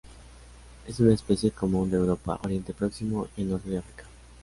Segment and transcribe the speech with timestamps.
[0.87, 4.05] Es una especie común de Europa, Oriente próximo y el norte de África.